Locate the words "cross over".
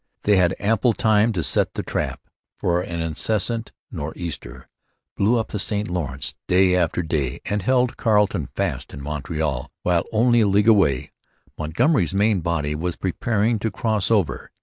13.69-14.49